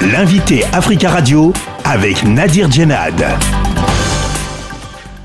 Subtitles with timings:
[0.00, 1.52] L'invité Africa Radio
[1.84, 3.20] avec Nadir Djenad.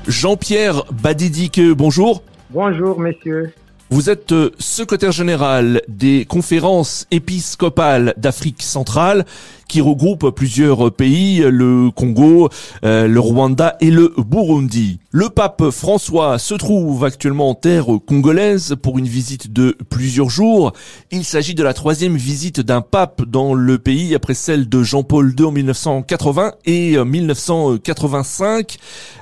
[0.08, 2.24] Jean-Pierre Badidike, bonjour.
[2.50, 3.54] Bonjour, messieurs.
[3.90, 9.24] Vous êtes euh, secrétaire général des conférences épiscopales d'Afrique centrale
[9.68, 12.48] qui regroupe plusieurs pays, le Congo,
[12.84, 15.00] euh, le Rwanda et le Burundi.
[15.10, 20.72] Le pape François se trouve actuellement en terre congolaise pour une visite de plusieurs jours.
[21.10, 25.34] Il s'agit de la troisième visite d'un pape dans le pays après celle de Jean-Paul
[25.38, 28.76] II en 1980 et 1985.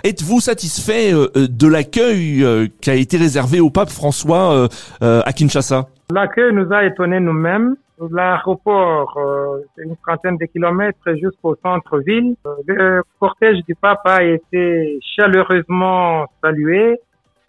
[0.05, 4.69] Êtes-vous satisfait euh, de l'accueil euh, qui a été réservé au pape François
[5.01, 5.89] à Kinshasa?
[6.13, 7.77] L'accueil nous a étonnés nous-mêmes.
[8.11, 12.35] L'aéroport, euh, une trentaine de kilomètres jusqu'au centre-ville.
[12.47, 16.99] Euh, le cortège du pape a été chaleureusement salué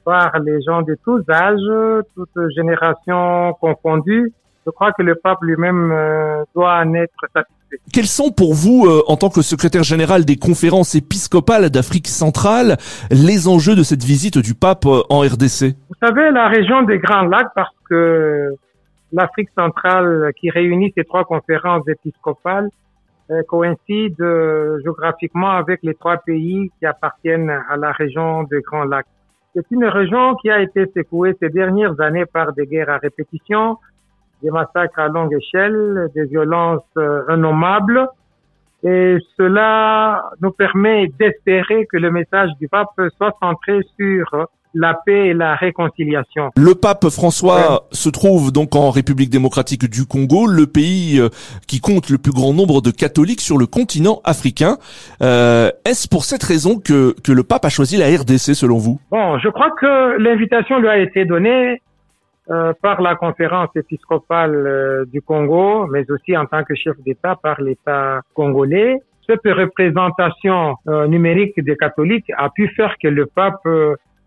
[0.05, 4.31] par les gens de tous âges, toutes générations confondues.
[4.65, 7.79] Je crois que le pape lui-même euh, doit en être satisfait.
[7.91, 12.77] Quels sont pour vous, en tant que secrétaire général des conférences épiscopales d'Afrique centrale,
[13.09, 17.23] les enjeux de cette visite du pape en RDC Vous savez, la région des Grands
[17.23, 18.55] Lacs, parce que
[19.13, 22.69] l'Afrique centrale qui réunit ces trois conférences épiscopales
[23.31, 28.83] euh, coïncide euh, géographiquement avec les trois pays qui appartiennent à la région des Grands
[28.83, 29.05] Lacs.
[29.55, 33.77] C'est une région qui a été secouée ces dernières années par des guerres à répétition,
[34.41, 38.09] des massacres à longue échelle, des violences euh, innommables.
[38.83, 45.27] Et cela nous permet d'espérer que le message du pape soit centré sur la paix
[45.27, 46.51] et la réconciliation.
[46.55, 51.29] Le pape François se trouve donc en République démocratique du Congo, le pays euh,
[51.67, 54.77] qui compte le plus grand nombre de catholiques sur le continent africain.
[55.21, 58.99] Euh, Est-ce pour cette raison que, que le pape a choisi la RDC selon vous?
[59.11, 61.81] Bon, je crois que l'invitation lui a été donnée
[62.51, 67.37] euh, par la conférence épiscopale euh, du Congo, mais aussi en tant que chef d'État
[67.41, 68.97] par l'État congolais.
[69.25, 73.65] Cette représentation euh, numérique des catholiques a pu faire que le pape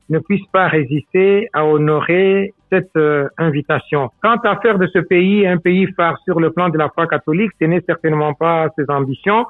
[0.09, 4.11] ne puisse pas résister à honorer cette euh, invitation.
[4.23, 7.07] Quant à faire de ce pays un pays phare sur le plan de la foi
[7.07, 9.47] catholique, ce n'est certainement pas ses ambitions,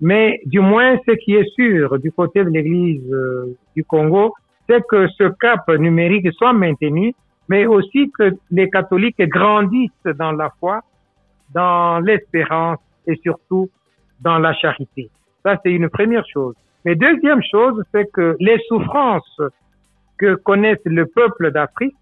[0.00, 4.34] mais du moins ce qui est sûr du côté de l'Église euh, du Congo,
[4.68, 7.14] c'est que ce cap numérique soit maintenu,
[7.48, 10.80] mais aussi que les catholiques grandissent dans la foi,
[11.54, 13.70] dans l'espérance et surtout
[14.20, 15.10] dans la charité.
[15.42, 16.54] Ça, c'est une première chose.
[16.84, 19.40] Mais deuxième chose, c'est que les souffrances
[20.18, 21.94] que connaissent le peuple d'Afrique,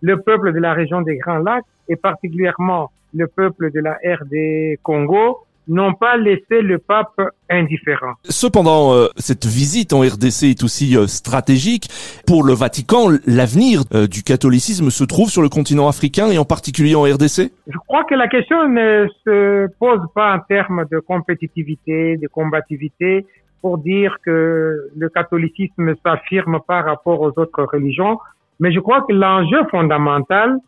[0.00, 4.78] le peuple de la région des Grands Lacs et particulièrement le peuple de la RD
[4.82, 7.20] Congo n'ont pas laissé le pape
[7.50, 8.14] indifférent.
[8.24, 11.88] Cependant, euh, cette visite en RDC est aussi euh, stratégique.
[12.26, 16.44] Pour le Vatican, l'avenir euh, du catholicisme se trouve sur le continent africain et en
[16.44, 20.98] particulier en RDC Je crois que la question ne se pose pas en termes de
[21.00, 23.26] compétitivité, de combativité,
[23.60, 28.18] pour dire que le catholicisme s'affirme par rapport aux autres religions,
[28.60, 30.58] mais je crois que l'enjeu fondamental,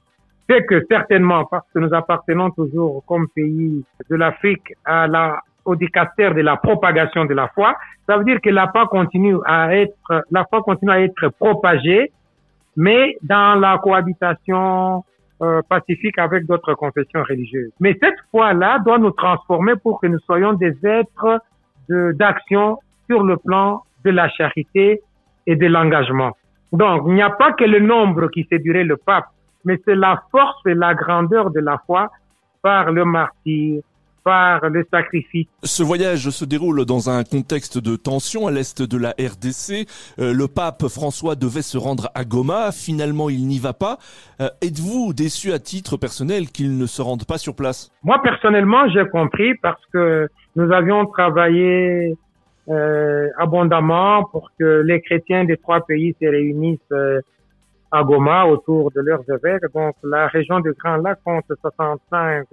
[0.48, 5.76] c'est que certainement, parce que nous appartenons toujours comme pays de l'Afrique à la, au
[5.76, 9.76] dicastère de la propagation de la foi, ça veut dire que la foi continue à
[9.76, 12.10] être, la foi continue à être propagée,
[12.76, 15.04] mais dans la cohabitation
[15.42, 17.72] euh, pacifique avec d'autres confessions religieuses.
[17.78, 21.40] Mais cette foi-là doit nous transformer pour que nous soyons des êtres
[21.90, 22.78] d'action
[23.08, 25.00] sur le plan de la charité
[25.46, 26.32] et de l'engagement.
[26.72, 29.26] Donc, il n'y a pas que le nombre qui séduirait le pape,
[29.64, 32.10] mais c'est la force et la grandeur de la foi
[32.62, 33.82] par le martyr,
[34.25, 35.47] par le sacrifice.
[35.62, 39.86] Ce voyage se déroule dans un contexte de tension à l'est de la RDC.
[40.19, 42.72] Euh, le pape François devait se rendre à Goma.
[42.72, 43.98] Finalement, il n'y va pas.
[44.41, 47.91] Euh, êtes-vous déçu à titre personnel qu'il ne se rende pas sur place?
[48.03, 52.16] Moi, personnellement, j'ai compris parce que nous avions travaillé
[52.69, 56.92] euh, abondamment pour que les chrétiens des trois pays se réunissent
[57.92, 59.64] à Goma autour de leurs évêques.
[59.75, 62.47] Donc, la région du Grand Lac compte 65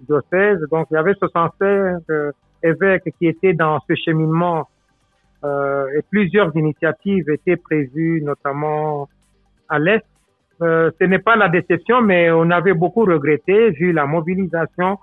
[0.00, 0.60] diocèse.
[0.70, 2.32] Donc, il y avait 65 euh,
[2.62, 4.68] évêques qui étaient dans ce cheminement
[5.44, 9.08] euh, et plusieurs initiatives étaient prévues, notamment
[9.68, 10.04] à l'Est.
[10.62, 14.98] Euh, ce n'est pas la déception, mais on avait beaucoup regretté, vu la mobilisation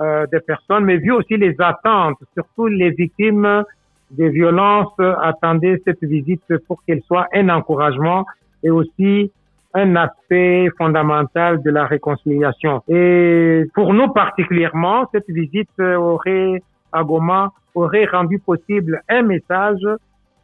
[0.00, 3.64] euh, des personnes, mais vu aussi les attentes, surtout les victimes
[4.12, 8.26] des violences attendaient cette visite pour qu'elle soit un encouragement
[8.62, 9.32] et aussi
[9.74, 12.82] un aspect fondamental de la réconciliation.
[12.88, 19.80] Et pour nous particulièrement, cette visite aurait à Goma aurait rendu possible un message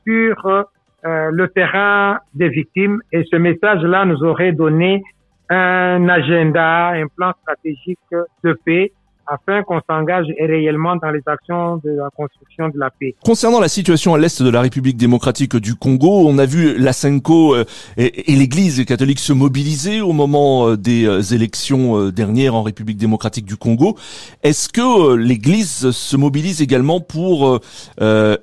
[0.06, 5.02] sur euh, le terrain des victimes et ce message-là nous aurait donné
[5.50, 7.98] un agenda, un plan stratégique
[8.44, 8.92] de paix
[9.28, 13.14] afin qu'on s'engage réellement dans les actions de la construction de la paix.
[13.24, 16.92] Concernant la situation à l'est de la République démocratique du Congo, on a vu la
[16.92, 17.64] Senko euh,
[17.96, 23.44] et, l'Église catholique se mobiliser au moment euh, des euh, élections dernières en République démocratique
[23.44, 23.96] du Congo.
[24.42, 27.60] Est-ce que l'Église se mobilise également pour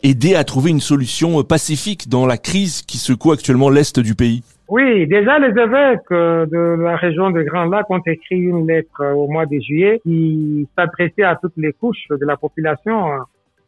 [0.03, 4.43] aider à trouver une solution pacifique dans la crise qui secoue actuellement l'est du pays?
[4.67, 8.99] Oui, déjà les évêques euh, de la région de Grand Lac ont écrit une lettre
[9.01, 13.19] euh, au mois de juillet qui s'adressait à toutes les couches de la population, euh,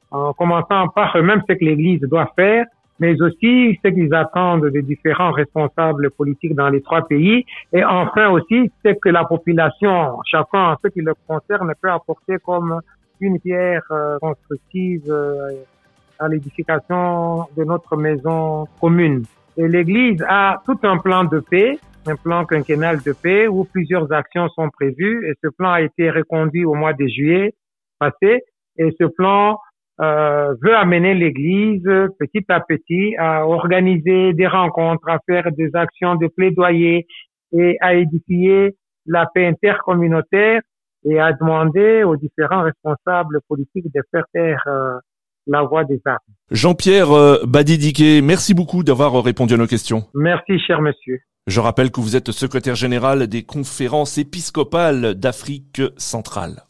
[0.09, 2.65] en commençant par eux-mêmes ce que l'Église doit faire,
[2.99, 8.29] mais aussi ce qu'ils attendent des différents responsables politiques dans les trois pays, et enfin
[8.29, 12.81] aussi ce que la population, chacun en ce qui le concerne, peut apporter comme
[13.21, 13.83] une pierre
[14.19, 15.13] constructive
[16.17, 19.25] à l'édification de notre maison commune.
[19.57, 24.11] Et l'Église a tout un plan de paix, un plan quinquennal de paix où plusieurs
[24.11, 25.27] actions sont prévues.
[25.27, 27.53] Et ce plan a été reconduit au mois de juillet
[27.99, 28.43] passé.
[28.77, 29.57] Et ce plan
[29.99, 31.89] euh, veut amener l'Église
[32.19, 37.07] petit à petit à organiser des rencontres, à faire des actions de plaidoyer
[37.51, 38.75] et à édifier
[39.07, 40.61] la paix intercommunautaire
[41.03, 44.99] et à demander aux différents responsables politiques de faire taire euh,
[45.47, 46.17] la voie des armes.
[46.51, 50.03] Jean-Pierre euh, Badidiquet, merci beaucoup d'avoir répondu à nos questions.
[50.13, 51.19] Merci, cher monsieur.
[51.47, 56.63] Je rappelle que vous êtes secrétaire général des conférences épiscopales d'Afrique centrale.